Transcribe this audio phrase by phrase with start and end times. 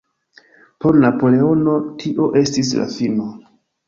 [0.85, 3.29] Por Napoleono tio estis la fino.